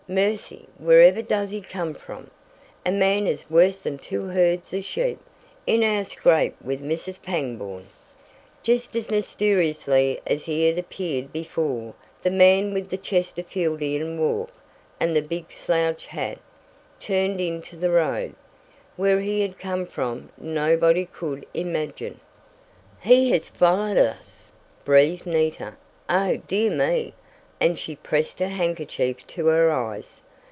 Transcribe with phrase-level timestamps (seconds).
[0.09, 0.67] "Mercy!
[0.77, 2.31] Wherever does he come from?
[2.85, 5.19] A man is worse than two herds of sheep
[5.65, 7.23] in our scrape with Mrs.
[7.23, 7.85] Pangborn!"
[8.61, 11.93] Just as mysteriously as he had appeared before,
[12.23, 14.51] the man with the Chesterfieldian walk,
[14.99, 16.39] and the big slouch hat,
[16.99, 18.35] turned into the road.
[18.97, 22.19] Where he had come from, nobody could imagine.
[22.99, 24.51] "He has followed us!"
[24.83, 25.75] breathed Nita.
[26.09, 27.13] "Oh, dear me!"
[27.63, 30.21] and she pressed her handkerchief to her eyes.